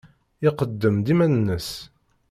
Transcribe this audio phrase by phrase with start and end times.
[0.47, 1.69] Iqeddem-d iman-nnes.